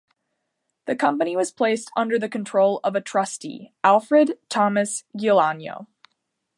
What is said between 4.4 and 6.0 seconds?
Thomas Giuliano.